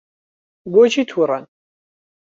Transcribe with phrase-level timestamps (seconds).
[0.71, 1.43] بۆچی تووڕەن؟